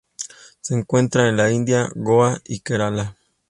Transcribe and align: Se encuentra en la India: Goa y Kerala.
Se 0.61 0.73
encuentra 0.73 1.29
en 1.29 1.37
la 1.37 1.51
India: 1.51 1.91
Goa 1.93 2.41
y 2.45 2.61
Kerala. 2.61 3.17